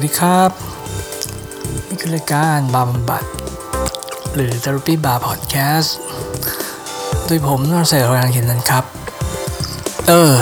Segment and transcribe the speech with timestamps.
[0.00, 0.50] วัสดีครับ
[1.88, 3.24] นี่คือรายการบาร์บำบัด
[4.34, 5.90] หรือ Therapy Bar Podcast
[7.26, 8.84] โดยผมนรเสรางเขียนนั้นครับ
[10.08, 10.34] เออ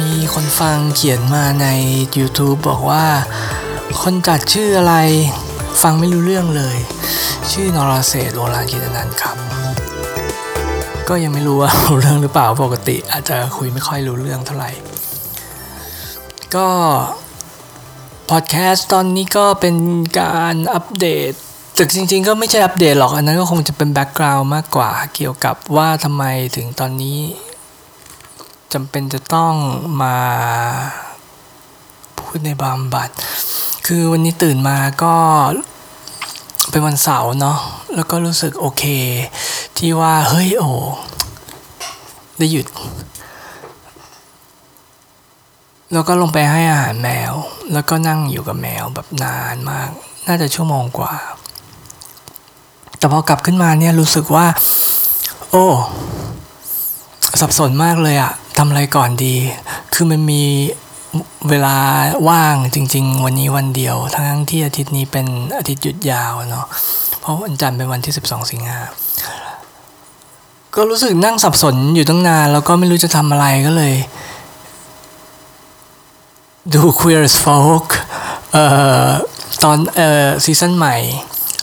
[0.00, 1.66] มีคนฟังเขียนมาใน
[2.18, 3.04] YouTube บอกว่า
[4.02, 4.94] คนจัดชื่ออะไร
[5.82, 6.76] ฟังไม่รู้เรื่องเลย
[7.52, 9.36] ชื่อนรเศรษโรลานกินนันครับ
[11.08, 14.70] ก็ยังไม่รู้ว่ารู้เรื่องหรือเปล่าปกติ อาจจะคุยไม่ค่อยรู้เรื่องเท่าไหร่
[16.56, 16.68] ก็
[18.30, 19.76] พอดแคสต์ตอนนี้ก็เป็น
[20.20, 21.32] การอัปเดต
[21.74, 26.24] แต่จริงๆ ก็ไม่ใช่อัปเดตหรอก อันนั้นก็คงจะเป็นแบ็กกราวน์มากกว่าเกี่ยวกับว่าทำไม
[26.56, 27.20] ถึงตอนนี้
[28.72, 29.54] จำเป็นจะต้อง
[30.02, 30.18] มา
[32.18, 33.10] พูดในบำบัด
[33.86, 35.14] คือวันนี้ตื่นมาก็
[36.70, 37.58] เป็นวันเสาร์เนาะ
[37.94, 38.84] แล้วก็รู้สึกโอเค
[39.78, 40.70] ที่ว่าเฮ้ยโอ้
[42.38, 42.66] ได้หยุด
[45.94, 47.32] แล้วก็ลงไปให้อาหารแมว
[47.72, 49.90] แล้วก็นั่งอยู่กับแมวแบบนานมาก
[50.26, 51.12] น่าจะชั่วโมงกว่า
[52.98, 54.46] แต่พอกลับขึ้นมาเนี่ยรู้สึกว่า
[55.50, 55.66] โอ้
[57.40, 59.34] สับสนมากเลยอะทำอะไรก่อนดี
[59.94, 60.42] คือมันมี
[61.48, 61.76] เวลา
[62.28, 65.26] ว่างจริง ๆ วันนี้วันเดียว ทั้งที่อาทิตย์นี้เป็น
[65.58, 66.66] อาทิตย์หยุดยาวเนาะ
[67.20, 68.80] เพราะวันจันทร์เป็นวันที่ 12 สิงหา
[70.74, 73.94] ก็รู้สึกนั่งสับสนอยู่ตั้งนาน แล้วก็ไม่รู้จะทำอะไรก็เลย
[76.72, 77.88] ดู Queer as Folk
[78.52, 78.64] เอ่
[79.06, 79.08] อ
[79.62, 80.96] ตอนเอ่อซีซั่นใหม่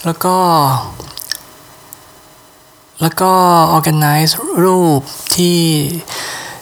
[0.04, 0.36] แล้วก็
[3.00, 3.32] แล้วก็
[3.76, 4.32] organize
[4.64, 5.00] รูป
[5.34, 5.58] ที่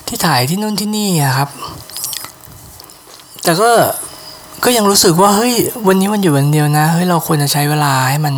[0.07, 1.49] ที่ถ่ายที่นู่นที่นี่อะครับ
[3.45, 3.71] แต่ก็
[4.65, 5.55] ก็ยังรู้สึกว่าเฮ้ย
[5.87, 8.35] วันนี้มันอยู่วันเดียวนะเฮ้ยเราควรจะใช้เวลาให้มัน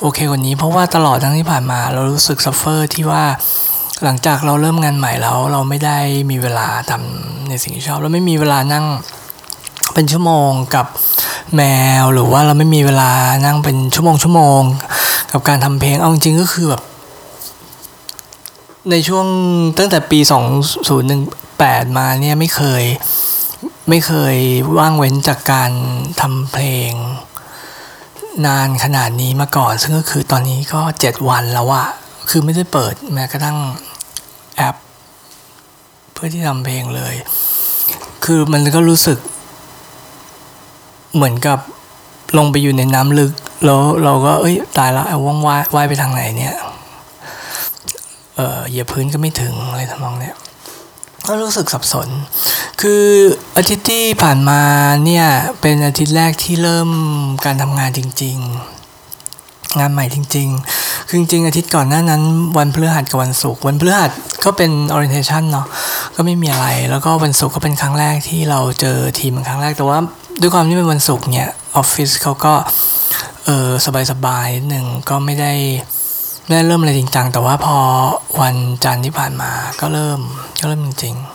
[0.00, 3.24] โอเคกว่านี้ เพราะว่าตลอดทั้งที่ผ่านมา เรารู้สึก suffer ที่ว่า
[4.04, 5.98] หลังจากเราเริ่มงานใหม่แล้ว เราไม่ได้
[6.30, 8.84] มีเวลาทำในสิ่งที่ชอบเราไม่มีเวลานั่ง
[9.94, 10.86] เป็นชั่วโมงกับ
[11.56, 11.62] แม
[12.02, 13.12] ว หรือว่าเราไม่มีเวลา
[13.44, 14.60] นั่งเป็นชั่วโมงชั่วโมง
[15.32, 16.82] กับการทำเพลงเอาจริงก็คือแบบ
[18.90, 19.26] ในช่วง
[19.78, 20.18] ตั้งแต่ปี
[21.08, 22.84] 2018 มาเนี่ยไม่เคย
[23.88, 24.36] ไม่เคย
[24.78, 25.70] ว่างเว้นจากการ
[26.20, 26.92] ทำเพลง
[28.46, 31.86] นานขนาดนี้มาก่อน ซึ่งก็คือตอนนี้ก็ 7 วันแล้วอะ
[32.30, 33.58] คือไม่ได้เปิดแม้กระทั่ง
[34.56, 34.76] แอป
[36.12, 37.14] เพื่อที่ทำเพลงเลย
[38.24, 39.18] คือมันก็รู้สึก
[41.14, 41.58] เหมือนกับ
[42.38, 43.32] ลงไปอยู่ในน้ำลึก
[43.64, 46.54] แล้วเราก็เอ้ยตายละเอาว่องว่ายว่ายไปทางไหนเนี่ย
[48.36, 50.36] เออเหยียบพื้นก็ไม่ถึงอะไรทำนองเนี้ย
[51.26, 52.08] ก็รู้สึกสับสน
[52.80, 53.04] คือ
[53.56, 54.60] อาทิตย์ที่ผ่านมา
[55.04, 55.26] เนี่ย
[55.60, 56.90] เป็นอาทิตย์แรกที่เริ่ม
[57.44, 58.81] การทำงานจริง ๆ
[59.80, 62.22] งานใหม่จริงๆ คือจริงๆ อาทิตย์ก่อนหน้านั้น
[62.58, 64.10] วันพฤหัสกับวันศุกร์วันพฤหัส
[64.44, 65.66] ก็เป็น orientation เนาะ
[66.16, 69.98] ก็ไม่มีอะไร แล้วก็วันศุกร์ก็เป็นครั้งแรกที่เราเจอทีมครั้งแรกแต่ว่า
[70.40, 72.54] ด้วยความที่เป็นวันศุกร์เนี่ยออฟฟิศเขาก็
[73.46, 73.68] เออ
[74.10, 75.52] สบายๆหนึ่งก็ไม่ได้
[76.46, 77.76] ไม่ได้เริ่มอะไรจริงจังแต่ว่าพอ
[78.40, 79.50] วันจันทร์ที่ผ่านมา
[79.80, 80.20] ก็เริ่ม
[80.60, 81.31] ก็เริ่มจริงๆ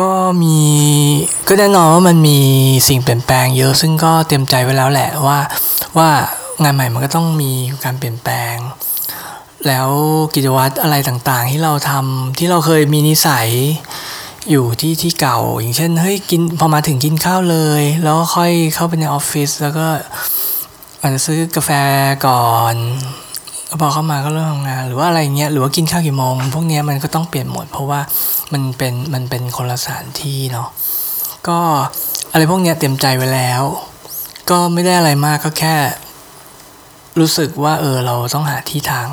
[0.00, 0.12] ก็
[0.42, 0.58] มี
[1.48, 2.38] ก็แน่นอนว่ามันมี
[2.88, 5.38] สิ่งเปลี่ยนแปลงเยอะ ซึ่งก็เตรียมใจไว้แล้วแหละว่า
[5.98, 6.10] ว่า
[6.62, 7.52] งานใหม่มันก็ต้องมี
[7.84, 8.56] การเปลี่ยนแปลง
[9.66, 9.88] แล้ว
[10.34, 13.48] กิจวัตรอะไรต่างๆ ที่เราทำที่เราเคยมีนิสัย
[14.50, 19.86] อยู่ที่ที่เก่า อย่างเช่นเฮ้ยกินพอมาถึงกินข้าวเลย แล้วก็ค่อยเข้าไปในออฟฟิศแล้วก็
[21.00, 21.70] อาจจะซื้อกาแฟ
[22.26, 22.74] ก่อน
[23.80, 28.00] พอเข้ามาก็เริ่มทำงาน หรือว่าอะไรเงี้ยหรือว่ากินข้าวกี่โมง พวกเนี้ยมันก็ต้องเปลี่ยนหมด เพราะว่า
[28.52, 30.68] มันเป็นมันเป็นคนละสถานที่เนาะ
[31.48, 31.58] ก็
[32.32, 33.62] อะไรพวกเนี้ยเตรียมใจไว้แล้ว
[34.50, 35.76] ก็ไม่ได้อะไรมากก็แค่
[37.20, 39.08] รู้สึกว่าเออเราต้องหาที่ทาง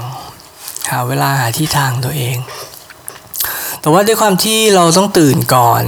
[0.91, 2.38] หาเวลาหาที่ทางตัวเอง
[3.81, 5.84] แต่ว่าด้วยความที่เราต้องตื่นก่อน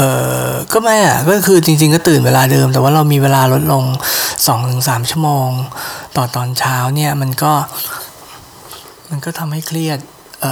[0.00, 0.02] อ
[0.48, 3.84] อก็ไม่อะก็คือจริง ๆ ก็ตื่นเวลาเดิม แต่ว่าเรามีเวลาลดลง
[4.46, 5.48] สองถึงสามชั่วโมง
[6.16, 7.52] ต่อตอนเช้าเนี่ยมันก็
[9.10, 9.98] มันก็ทำให้เครียด
[10.44, 10.46] อ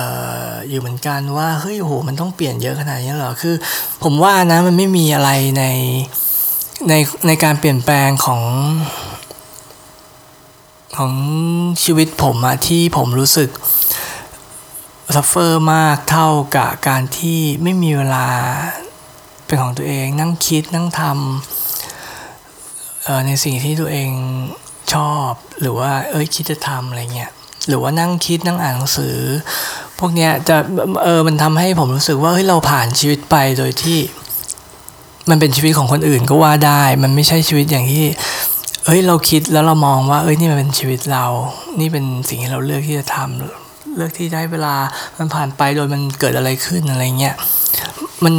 [0.50, 3.54] ออยู่เหมือนกันว่าเฮ้ยโหมันต้องเปลี่ยนเยอะขนาดนี้เหรอคือ
[4.02, 5.64] ผมว่านะมันไม่มีอะไรใน
[6.88, 6.94] ใน
[7.26, 8.42] ในการเปลี่ยนแปลงของ
[10.96, 11.12] ของ
[11.84, 13.50] ชีวิตผมอะที่ผมรู้สึก
[15.14, 18.26] suffer มากเท่ากับการที่ไม่มีเวลา
[19.48, 24.10] เป็นของตัวเอง นั่งคิดนั่งทำในสิ่งที่ตัวเอง
[24.92, 25.30] ชอบ
[25.60, 27.30] หรือว่าเอ้ยคิดจะทำอะไรเงี้ย
[27.68, 29.16] หรือว่านั่งคิดนั่งอ่านหนังสือ
[29.98, 30.56] พวกเนี้ยจะ
[31.04, 33.98] เออมันทำให้ผมรู้สึกว่าเฮ้ยเราผ่านชีวิตไปโดยที่
[35.30, 38.04] มันเป็นชีวิตของคนอื่นก็ว่าได้ มันไม่ใช่ชีวิตอย่างที่
[38.84, 41.26] เอ้ยเราคิดแล้วเรามองว่า เอ้ยนี่มันเป็นชีวิตเรา
[41.80, 44.74] นี่เป็นสิ่งที่เราเลือกที่จะทำเลือกที่ได้เวลา
[45.18, 47.34] มันผ่านไปโดยมันเกิดอะไรขึ้นอะไรเงี้ย
[48.24, 48.34] มัน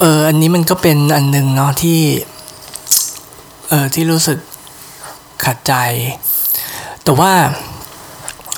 [0.00, 2.00] เอออันนี้มันก็เป็นอันหนึ่งเนาะที่
[3.68, 4.38] เออที่รู้สึก
[5.44, 5.74] ขัดใจ
[7.04, 7.32] แต่ว่า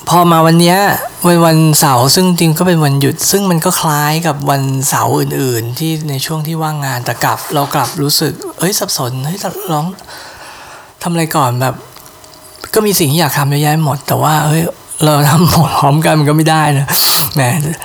[0.08, 0.78] พอมาวันเนี้ย
[1.26, 9.38] วันวันเสาร์ซึ่งจริงก็เป็นวันหยุด ซึ่งมันก็คล้ายกับวันเสาร์อื่น ๆ ที่ในช่วงที่ว่างงานแต่กลับ เรากลับรู้สึก เอ้ยสับสนเฮ้ย
[9.72, 9.86] ร้อง
[11.02, 11.74] ทำอะไรก่อนแบบ
[12.74, 14.62] ก็มีสิ่งที่อยากทำเยอะแยะหมด แต่ว่าเฮ้ย
[15.04, 16.86] เราทำหมดพร้อมกันมันก็ไม่ได้นะ
[17.34, 17.42] แหม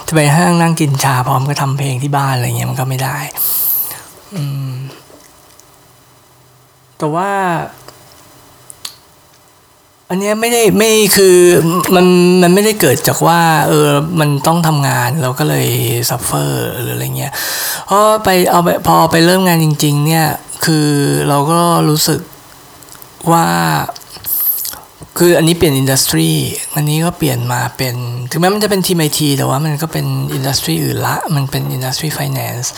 [0.07, 3.17] จะไปห้างนั่งกินชาพร้อมก็ทำเพลงที่บ้านอะไรเงี้ยมันก็ไม่ได้
[4.35, 4.71] อืม
[6.97, 7.31] แต่ว่า
[10.09, 11.35] อันเนี้ยไม่ได้ไม่คือ
[11.95, 12.05] มัน
[12.41, 13.87] มันไม่ได้เกิดจากว่า เออ
[14.19, 15.67] มันต้องทำงานเราก็เลย
[16.09, 17.33] ซัฟเฟอร์หรืออะไรเงี้ย
[17.85, 20.27] เพราะไปเอาไปพอไปเริ่มงานจริง ๆ เนี่ย
[20.65, 20.87] คือ
[21.29, 22.21] เราก็รู้สึก
[23.31, 23.47] ว่า
[25.17, 26.29] คืออันนี้เปลี่ยน industry
[26.75, 27.95] อันนี้ก็เปลี่ยนมาเป็น
[28.31, 32.71] ถึงแม้มันจะเป็นทีมไอทีแต่ว่ามันก็เป็น industry อื่นละ มันเป็น industry finance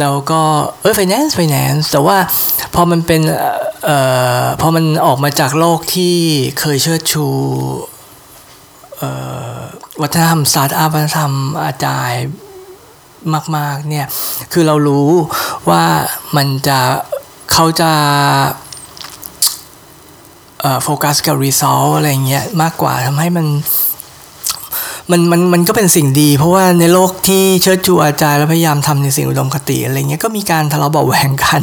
[0.00, 0.40] แล้วก็
[0.80, 2.16] เออ finance finance แต่ว่า
[2.74, 3.20] พอมันเป็น
[3.84, 3.98] เอ่
[4.42, 6.14] อพอมันออกมาจากโลกที่
[6.60, 7.26] เคยเชิดชู
[8.98, 9.10] เอ่
[9.56, 9.58] อ
[10.02, 11.32] วัฒนธรรมสตาร์ทอัพวัฒนธรรม
[11.62, 12.12] Agile
[13.56, 14.06] มาก ๆ เนี่ย
[14.52, 15.08] คือเรารู้
[15.70, 15.84] ว่า
[16.36, 16.78] มันจะ
[17.52, 17.92] เขาจะ
[20.82, 23.46] โฟกัสกับ result อะไรเงี้ยมากกว่าทำให้มัน
[25.10, 31.62] มันมันมันก็เป็นสิ่งดี เพราะว่าในโลกที่เชิดชู Agile แล้วพยายามทำในสิ่งอุดมคติอะไรเงี้ยก็มีการทะเลาะเบาะแว้งกัน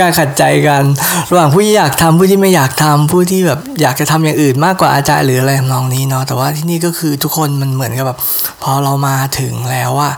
[0.00, 0.82] การขัดใจกัน
[1.30, 8.18] ระหว่างผู้ที่อยากทำผู้ที่ไม่อยากทำผู้ที่แบบอยากจะทำอย่างอื่นมากกว่า Agile หรืออะไรทำนองนี้เนาะแต่ว่าที่นี่ก็คือทุกคนมันเหมือนกับแบบ
[8.62, 10.12] พอเรามาถึงแล้วอะ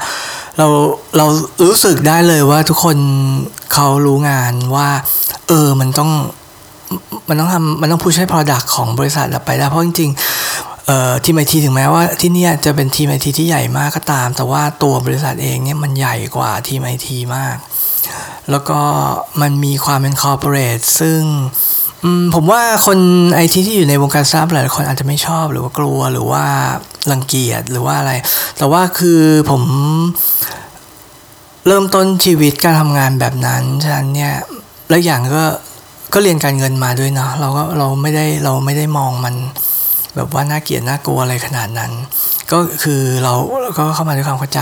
[0.58, 0.66] เรา
[1.16, 1.26] เรา
[1.66, 2.96] รู้สึกได้เลยว่าทุกคน
[3.75, 4.88] เขารู้งานว่า
[5.49, 6.11] เออมันต้อง
[7.28, 17.56] มันต้องทำมันต้องพูดใช้ Product ของบริษัทไปได้เพราะจริงๆทีมไอทีถึงแม้ว่าที่นี่จะเป็นทีมไอทีที่ใหญ่มากก็ตาม แต่ว่าตัวบริษัทเองเนี่ยมันใหญ่กว่าทีมไอทีมาก
[18.50, 18.81] แล้วก็
[19.40, 21.20] มันมีความเป็นคอร์ปอเรทซึ่ง
[22.34, 22.98] ผมว่าคน
[23.34, 26.44] ไอทีที่อยู่ในวงการสตาร์ทหลายคนอาจจะไม่ชอบหรือว่ากลัวหรือว่า
[27.10, 28.12] รังเกียจหรือว่าอะไร
[28.58, 29.20] แต่ว่าคือ
[29.50, 29.62] ผม
[31.66, 34.34] เริ่มต้นชีวิตการทำงานแบบนั้น ฉะนั้นเนี่ย
[34.88, 35.44] แล้วอย่างก็
[36.14, 39.34] ก็เรียนการเงินมาด้วยเนาะเราก็เราไม่ได้เราไม่ได้มองมัน
[40.16, 41.93] แบบว่าน่าเกลียดน่ากลัวอะไรขนาดนั้น
[42.52, 43.32] ก็คือเรา
[43.78, 44.61] ก็เข้ามาด้วยความเข้าใจ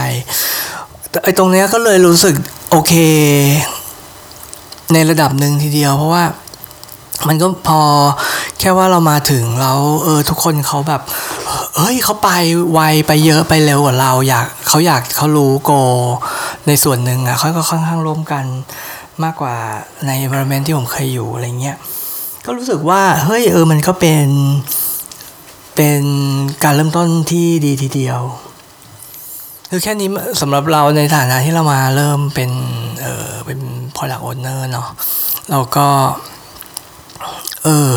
[1.10, 2.34] แต่ไอ้ตรงเนี้ยก็เลยรู้สึก
[2.70, 2.93] โอเค
[4.93, 6.25] ในระดับหนึ่งทีเดียว เพราะว่า
[7.28, 7.81] มันก็พอ
[8.58, 11.02] แค่ว่าเรามาถึงแล้วเออทุกคนเขาแบบ
[11.76, 12.31] เฮ้ยเขาไป
[12.72, 15.72] ไวไปเยอะไปเร็วกว่าเรา อยากเขาอยากเขารู้โก
[16.66, 18.44] ในส่วนหนึ่งอะเขาก็ค่อนข้างร่วมกัน
[19.25, 19.56] มากกว่า
[20.06, 21.76] ใน environment ที่ผมเคยอยู่อะไรเงี้ย
[22.44, 24.26] ก็รู้สึกว่าเฮ้ยเออมันก็เป็น
[25.76, 26.03] เป็น
[26.64, 28.20] การเริ่มต้นที่ดีทีเดียว
[29.70, 30.09] คือแค่นี้
[30.41, 32.50] สำหรับเราในฐานะที่เรามาเริ่มเป็น
[33.03, 33.59] เออเป็น
[33.97, 34.88] product owner เนาะ
[35.50, 35.88] เราก็
[37.64, 37.93] เออ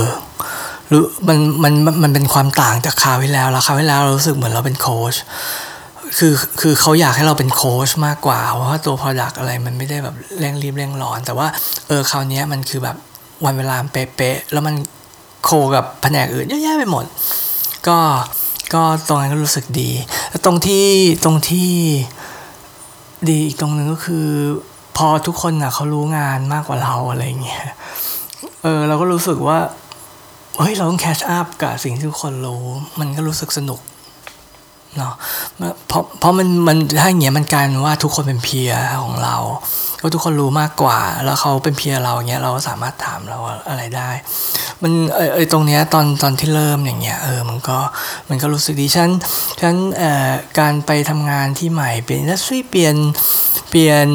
[0.92, 1.74] รู้มันมัน
[2.04, 5.16] มันเป็นความต่างจากคราวที่แล้วแล้วคราวที่แล้วเรารู้สึกเหมือนเราเป็นโค้ช
[6.18, 11.48] คือคือเขาอยากให้เราเป็นโค้ชมากกว่า เพราะว่าตัว Product อะไรมันไม่ได้แบบเร่งรีบเร่งร้อน แต่ว่า
[11.88, 12.98] เออคราวนี้มันคือแบบ
[13.46, 14.76] วันเวลาเป๊ะๆแล้วมัน
[15.44, 17.06] โคกับแผนกอื่นเยอะแยะไปหมด
[17.88, 17.98] ก็
[18.74, 19.90] ก็ตรงนั้นก็รู้สึกดี
[20.30, 20.86] แล้วตรงที่
[21.24, 21.72] ตรงที่
[23.30, 24.28] ดีอีกตรงหนึ่งก็คือ
[24.98, 27.64] พอทุกคนอะเขารู้งานมากกว่าเราอะไรเงี้ย
[28.64, 29.60] เออเราก็รู้สึกว่า
[30.58, 32.64] เฮ้ยเราต้องแคชอัพกับสิ่งที่ทุกคนรู้
[33.00, 33.80] มันก็รู้สึกสนุก
[34.98, 35.14] เนาะ
[35.88, 38.72] เพราะเพราะมันมันถ้าอย่างเงี้ยมันกลายว่าทุกคนเป็นเพีย
[39.04, 39.36] ของเรา
[40.02, 44.10] ก็ทุกคนรู้มากกว่า แล้วเขาเป็นเพียร์เราเงี้ยเราก็สามารถถามเราอะไรได้
[44.84, 47.78] มันเออเออตรงเนี้ยตอนตอนที่เริ่มอย่างเงี้ยเออมันก็
[48.30, 49.10] มันก็รู้สึกดีฉัน
[49.62, 52.96] ฉันเอ่อการไปทำงานที่ใหม่เปลี่ยนอินดัสทรีเปลี่ยน
[53.70, 54.08] เปลี่ยน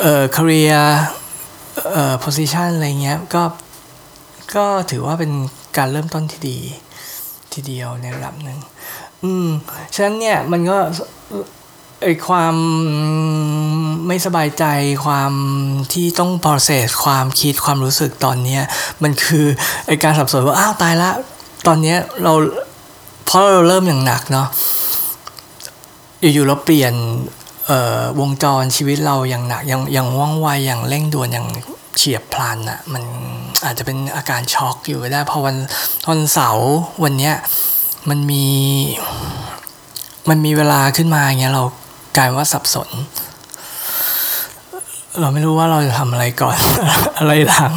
[0.00, 0.78] เอ่อ career
[1.92, 3.42] เอ่อ position อะไรเงี้ยก็
[4.54, 5.32] ก็ถือว่าเป็น
[5.76, 6.58] การเริ่มต้นที่ดี
[7.52, 8.58] ทีเดียวในระดับหนึ่ง
[9.24, 9.48] อืม
[9.94, 10.78] ฉะนั้นเนี่ยมันก็
[12.02, 12.54] ไอความ
[14.06, 14.64] ไม่สบายใจ
[15.04, 15.32] ความ
[15.92, 18.62] ที่ต้อง process ความคิดความรู้สึกตอนเนี้ย
[19.02, 19.46] มันคือ
[19.86, 21.10] ไอการสับสนว่าอ้าวตายละ
[21.66, 22.32] ตอนเนี้ยเรา
[23.26, 24.48] เพราะเราเริ่มอย่างหนักเนาะ
[26.20, 26.94] อยู่ๆเราเปลี่ยน
[28.20, 31.48] วงจรชีวิตเราอย่างหนักอย่างอย่างว่องไวอย่างเร่งด่วนอย่าง
[31.96, 33.02] เฉียบพลันอะมัน
[33.64, 35.56] อาจจะเป็นอาการช็อกอยู่ก็ได้พอวัน
[36.08, 36.70] วันเสาร์
[37.02, 37.34] วันเนี้ย
[38.10, 38.46] มันมี
[40.28, 41.64] มันมีเวลาขึ้นมาอย่างเงี้ยเรา
[42.16, 42.88] กลายว่าสับสน
[45.20, 46.56] เราไม่รู้ว่าเราจะทำอะไรก่อน
[47.18, 47.74] อะไรหลัง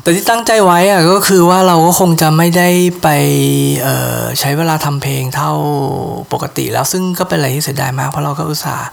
[0.00, 2.68] แต่ที่ตั้งใจไว้อะก็คือว่าเราก็คงจะไม่ได้
[3.02, 3.08] ไป
[4.40, 5.52] ใช้เวลาทำเพลงเท่า
[6.32, 8.88] ปกติแล้วซึ่งก็เป็นอะไรที่เสียดายมาก เพราะเราก็อุตส่าห์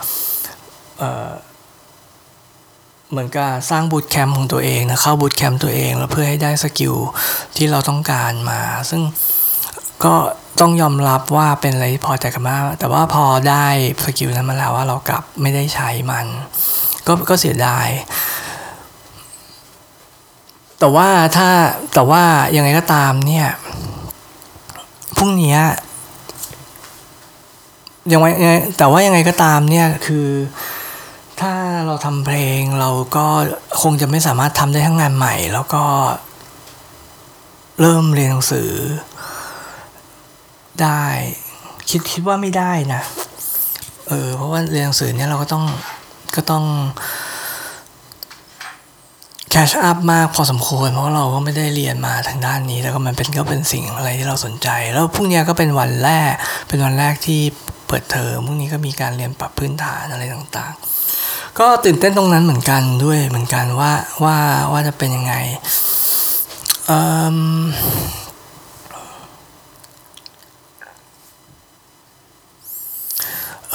[3.09, 6.95] เหมือนกับสร้าง bootcamp ของตัวเองนะเข้า bootcamp ตัวเอง แล้วเพื่อให้ได้ skill
[7.55, 8.59] ที่เราต้องการมา
[8.89, 9.01] ซึ่ง
[10.05, 10.15] ก็
[10.59, 13.65] ต้องยอมรับว่าเป็นอะไรที่พอใจกันมาก แต่ว่าพอได้
[14.03, 16.25] skill นั้นมาแล้วว่าเรากลับไม่ได้ใช้มัน
[17.07, 17.87] ก็ก็เสียดาย
[20.79, 21.49] แต่ว่าถ้า
[21.93, 22.23] แต่ว่า
[22.55, 23.47] ยังไงก็ตามเนี่ย
[25.17, 25.57] พรุ่งนี้
[28.11, 28.25] ยังไง
[28.77, 30.27] แต่ว่ายังไงก็ตามเนี่ยคือ
[31.41, 31.53] ถ้า
[31.85, 33.27] เราทำเพลงเราก็
[33.81, 35.83] คงจะไม่สามารถทำได้ทั้งงานใหม่ แล้วก็
[37.81, 38.69] เริ่มเรียนหนังสือ
[40.81, 41.03] ได้
[41.89, 43.01] คิดคิดว่าไม่ได้นะ
[44.07, 45.65] เออ เพราะว่าเรียนหนังสือเนี่ยเราก็ต้อง
[46.35, 46.63] ก็ต้อง
[49.49, 56.33] แคชอัพมากพอสมควร เพราะเราก็ไม่ได้เรียนมาทางด้านนี้ แล้วก็มันเป็นก็เป็นสิ่งอะไรที่เราสนใจ แล้วพรุ่งนี้ก็เป็นวันแรก
[56.67, 57.41] เป็นวันแรกที่
[57.87, 63.91] เปิดเทอมพรุ่งนี้ก็มีการเรียนปรับพื้นฐานอะไรต่างๆ ก็ตื่นเต้นตรงนั้นเหมือนกันด้วยเหมือนกันว่า
[64.23, 64.37] ว่า
[64.71, 65.35] ว่าจะเป็นยังไง
[66.87, 66.99] เอ่
[67.35, 67.37] อ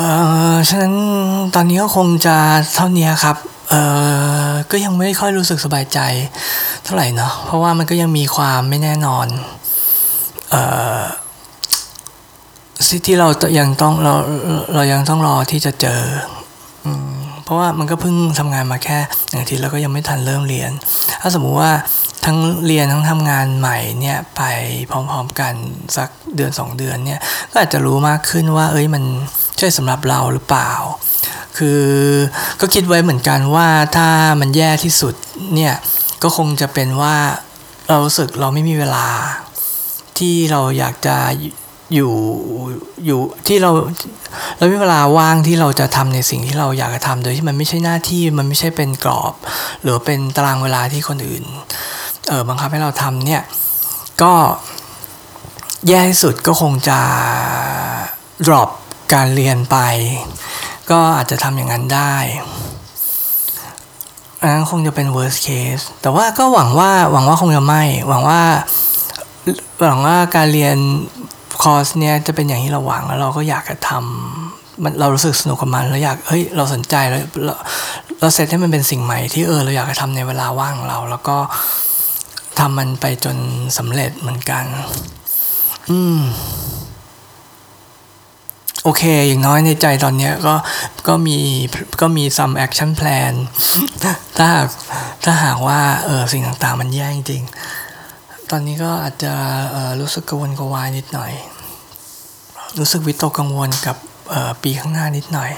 [0.00, 0.05] เอ
[0.55, 0.95] อฉะนั้น
[1.55, 2.37] ตอนนี้ก็คงจะ
[2.75, 3.37] เท่านี้ครับ
[3.71, 3.75] เอ
[4.49, 5.99] อก็ยังไม่ค่อยรู้สึกสบายใจ
[6.85, 9.26] เท่าไหร่เนาะ เพราะว่ามันก็ยังมีความไม่แน่นอน
[10.50, 10.57] เอ
[11.00, 11.02] อ
[13.07, 13.28] ที่เรา
[13.59, 14.14] ยังต้องเรา
[14.75, 16.02] เรายังต้องรอที่จะเจอ
[17.45, 18.99] เพราะว่ามันก็เพิ่งทำงานมาแค่
[19.31, 20.71] หนึ่งทีแล้วก็ยังไม่ทันเริ่มเรียน
[21.21, 21.73] ถ้าสมมุติว่า
[22.25, 22.37] ทั้ง
[22.67, 24.43] เรียนทั้งทำงานใหม่เนี่ยไป
[24.90, 25.55] พร้อมๆกัน
[25.97, 29.05] สักเดือน 2 เดือนเนี่ยก็อาจจะรู้มากขึ้นว่า เอ้ยมัน
[29.59, 30.71] ใช่สำหรับเราหรือเปล่า
[31.57, 31.83] คือ
[32.61, 34.09] ก็คิดไว้เหมือนกันว่าถ้า
[34.41, 35.15] มันแย่ที่สุด
[35.55, 35.75] เนี่ย
[36.23, 37.17] ก็คงจะเป็นว่า
[37.88, 39.09] เรารู้สึกเราไม่มีเวลา
[40.19, 41.17] ที่เราอยากจะ
[41.95, 42.12] อยู่
[43.07, 43.71] อยู่ที่เรา
[44.57, 49.35] เราไมีเวลาว่างที่เราจะทำในสิ่งที่เราอยากจะทำโดยที่มันไม่ใช่หน้าที่มันไม่ใช่เป็นกรอบ
[49.83, 51.45] หรือเป็นตารางเวลาที่คนอื่น
[52.29, 53.43] เออบังคับให้เราทำเนี่ย
[54.23, 54.33] ก็
[55.88, 56.99] แย่ที่สุดก็คงจะ
[58.47, 58.71] drop
[59.15, 59.79] การเรียนไป
[60.91, 62.15] ก็อาจจะทำอย่างนั้นได้
[64.41, 68.43] อันนั้นคงจะเป็น worst case แต่ว่าก็หวังว่าหวังว่าคงจะไม่ หวังว่า
[69.87, 70.77] หวังว่าการเรียน
[71.62, 77.55] คอร์สเนี้ยจะเป็นอย่างที่เราหวังแล้วเราก็อยากจะทำมันเรารู้สึกสนุกกับมันแล้วอยากเฮ้ยเราสนใจแล้วเรา
[78.21, 81.37] เราเซตให้มันเป็นสิ่งใหม่ที่เออเราอยากจะทำในเวลาว่างของเรา แล้วก็
[82.59, 83.37] ทำมันไปจน
[83.79, 84.65] สำเร็จเหมือนกัน
[85.91, 86.21] อืม
[88.88, 90.54] โอเค อย่างน้อยในใจตอนนี้ก็
[91.09, 91.38] ก็มี
[92.00, 93.33] ก็มี some action plan
[94.37, 94.66] ถ้าหาก
[95.25, 97.42] ถ้าหากว่าเออสิ่งต่างๆมันแย่จริง
[98.50, 99.33] ตอนนี้ก็อาจจะ
[100.00, 101.33] รู้สึกกังวลกวายนิดหน่อย
[102.78, 103.97] รู้สึกวิตกกังวลกับ
[104.62, 105.50] ปีข้างหน้านิดหน่อย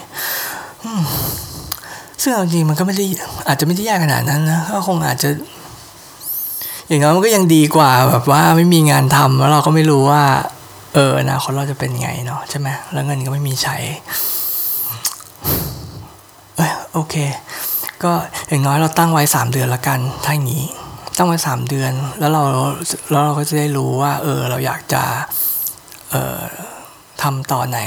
[2.22, 3.06] ซึ่งจริงมันก็ไม่ได้
[3.48, 5.30] อาจจะไม่ได้ยากขนาดนั้นนะก็คงอาจจะ
[6.88, 10.24] อย่างน้อยมันก็ยังดีกว่าแบบว่าไม่มีงานทำแล้วเราก็ไม่รู้ว่า
[10.94, 13.76] เอออนาคตเราจะเป็นไงเนาะใช่ไหมแล้วเงินก็ไม่มีใช้
[16.56, 17.14] เออโอเค
[18.02, 18.12] ก็
[18.48, 20.64] อย่างน้อยเราตั้งไว้สามเดือนละกันถ้าอย่างนี้
[21.16, 22.42] ตั้งไว้สามเดือน แล้วเรา
[23.10, 25.02] แล้วเราก็จะได้รู้ว่า เออ เราอยากจะ
[26.10, 26.40] เอ่อ
[27.22, 27.80] ทำต่อไหน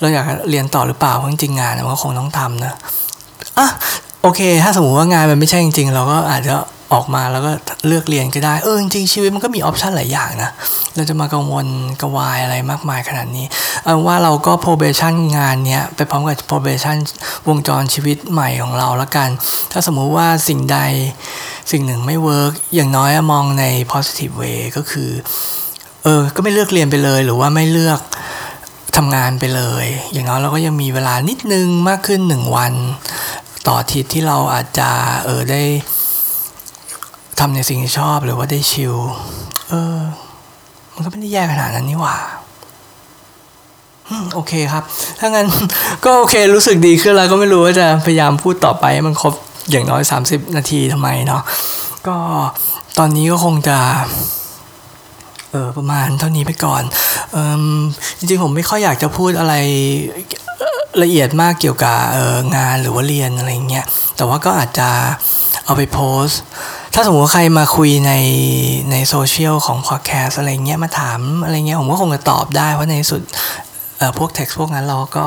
[0.00, 2.74] เราอยากเรียนต่อหรือเปล่าเพราะจริงงานมันก็คงต้องทำนะ
[3.58, 3.66] อะ
[4.22, 6.54] โอเค ถ้าสมมติว่างานมันไม่ใช่จริงๆ เราก็อาจจะ
[6.92, 7.50] ออกมาแล้วก็
[7.86, 10.50] เลือกเรียนก็ได้ เออจริงชีวิตมันก็มีออปชันหลายอย่างนะ
[10.96, 11.66] เราจะมากังวล
[12.00, 13.46] กวายอะไรมากมายขนาดนี้
[13.84, 16.96] เอาว่าเราก็ probation งานเนี้ยไปพร้อมกับ probation
[17.48, 19.28] วงจรชีวิตใหม่ของเราแล้วกัน
[19.72, 20.78] ถ้าสมมุติว่าสิ่งใด
[21.72, 25.10] สิ่งหนึ่งไม่เวิร์กอย่างน้อยมองใน positive way ก็คือ
[26.04, 28.00] เออ ก็ไม่เลือกเรียนไปเลย หรือว่าไม่เลือก
[28.96, 32.72] ทำงานไปเลย อย่างน้อยเราก็ยังมีเวลานิดนึงมากขึ้นหนึ่งวัน
[33.68, 34.90] ต่อทิศที่เราอาจจะ
[35.24, 35.62] เออได้
[37.40, 38.94] ทำในสิ่งที่ชอบหรือว่าได้ชิล
[39.70, 39.98] เออ
[40.94, 42.16] มันก็ไม่ได้แย่ขนาดนั้นนี่หว่า
[44.34, 44.84] โอเคครับ
[45.18, 45.46] ถ้างั้น
[46.04, 49.34] ก็โอเครู้สึกดีขึ้นแล้วก็ไม่รู้ว่าจะพยายามพูดต่อไปมันครบ
[49.70, 51.42] อย่างน้อย 30 นาทีทำไมเนาะ
[52.06, 52.16] ก็
[52.98, 53.78] ตอนนี้ก็คงจะ
[55.50, 56.82] เออประมาณเท่านี้ไปก่อน
[57.34, 57.64] ออ
[58.18, 59.54] จริงๆผมไม่ค่อยอยากจะพูดอะไร
[61.02, 61.98] ละเอียดมากเกี่ยวกับ
[62.56, 63.84] งานหรือว่าเรียนอะไรเงี้ย
[64.16, 64.88] แต่ว่าก็อาจจะ
[65.64, 66.26] เอาไปโพส
[66.94, 68.12] ถ้าสมมติว่าใครมาคุยใน
[68.90, 73.22] ในโซเชียลของพอดแคสอะไรเงี้ยมาถามอะไรเงี้ยผมก็คงจะตอบได้ เพราะในสุด
[74.18, 75.26] พวกเท็กซ์พวกนั้นเราก็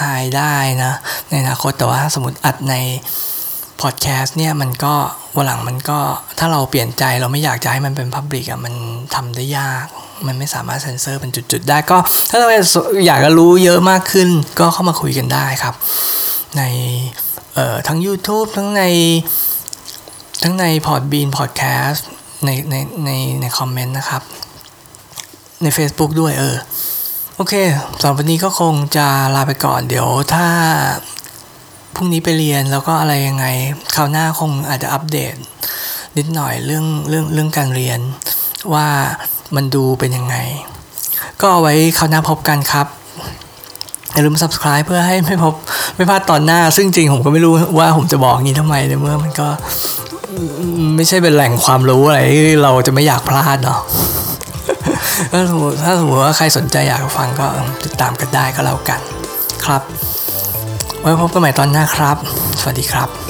[0.00, 0.92] หายได้นะ
[1.28, 2.74] ในอนาคตแต่ว่าสมมติอัดใน
[3.82, 4.94] พอดแคสต์เนี่ยมันก็
[5.36, 5.98] วันหลังมันก็
[6.38, 8.74] ถ้าเราเปลี่ยนใจเราไม่อยากจะให้มันเป็นพับลิกอะมัน
[9.14, 9.86] ทำได้ยาก
[10.26, 11.96] มันไม่สามารถเซ็นเซอร์เป็นจุดๆได้ก็
[12.30, 12.48] ถ้าเรา
[13.06, 14.28] อยากจะรู้เยอะมากขึ้น
[14.60, 15.74] ก็เข้ามาคุยกันได้ครับ
[16.56, 16.62] ใน
[17.88, 18.82] ทั้ง YouTube ทั้งใน
[20.46, 22.00] ทั้งใน Podbean Podcast
[22.44, 22.74] ในใน
[23.04, 23.10] ใน
[23.40, 24.22] ในคอมเมนต์นะครับ
[25.62, 26.56] ใน Facebook ด้วยเออ
[27.36, 27.54] โอเค
[28.00, 30.46] สำหรับวันนี้ก็คงจะลาไปก่อน เดี๋ยวถ้า
[31.94, 33.46] พรุ่งนี้ไปเรียนแล้วก็อะไรยังไง
[33.94, 35.34] คราวหน้าคงอาจจะอัปเดต
[36.16, 38.00] นิดหน่อยเรื่องเรื่องเรื่องการเรียน
[38.74, 38.86] ว่า
[39.56, 40.36] มันดูเป็นยังไง
[41.40, 42.86] ก็เอาไว้คราวหน้าพบกันครับ
[44.12, 45.54] อย่าลืม subscribe เพื่อให้ไม่พบ
[45.96, 49.48] ไม่พลาดตอนหน้า ซึ่งจริงผมก็ไม่รู้ว่าผมจะบอกงี้ทำไมในเมื่อมันก็
[50.96, 53.80] ไม่ใช่เป็นแหล่งความรู้อะไรที่เราจะไม่อยากพลาดเนาะ
[55.32, 57.46] ถ้าสมมติถ้าสมมติว่าใครสนใจอยากฟังก็
[57.84, 59.00] ติดตามกันได้ก็แล้วกัน
[59.64, 59.82] ครับ
[61.00, 62.16] ไว้พบกันใหม่ตอนหน้าครับ
[62.60, 63.23] สวัสดีครับ